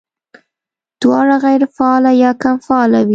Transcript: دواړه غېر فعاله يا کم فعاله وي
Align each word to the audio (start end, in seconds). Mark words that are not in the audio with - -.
دواړه 1.01 1.35
غېر 1.43 1.61
فعاله 1.75 2.11
يا 2.23 2.31
کم 2.41 2.55
فعاله 2.65 2.99
وي 3.03 3.09